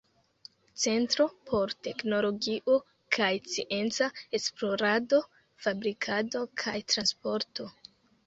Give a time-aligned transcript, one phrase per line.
[0.83, 2.77] Centro por teknologio
[3.17, 4.07] kaj scienca
[4.39, 5.21] esplorado,
[5.67, 7.69] fabrikado kaj transporto.